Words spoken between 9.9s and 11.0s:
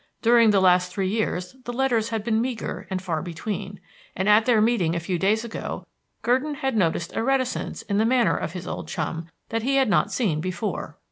seen before.